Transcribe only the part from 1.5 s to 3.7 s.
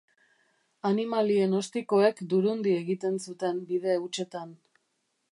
ostikoek durundi egiten zuten